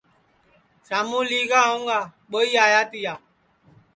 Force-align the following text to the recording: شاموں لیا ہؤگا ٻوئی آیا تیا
شاموں 0.85 1.23
لیا 1.29 1.61
ہؤگا 1.69 1.99
ٻوئی 2.29 2.51
آیا 2.65 2.81
تیا 2.91 3.13